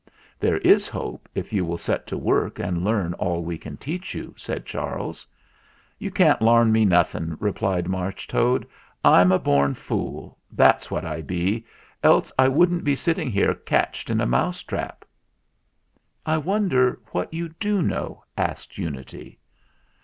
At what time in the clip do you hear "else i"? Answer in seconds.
12.01-12.47